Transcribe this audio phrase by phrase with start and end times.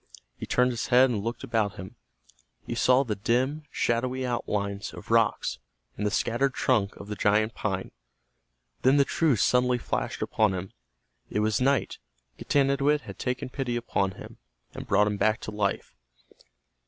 [0.35, 1.95] He turned his head and looked about him.
[2.65, 5.59] He saw the dim, shadowy outlines of rocks,
[5.95, 7.91] and the shattered trunk of the giant pine.
[8.81, 10.73] Then the truth suddenly flashed upon him.
[11.29, 11.99] It was night.
[12.39, 14.39] Getanittowit had taken pity upon him,
[14.73, 15.95] and brought him back to life.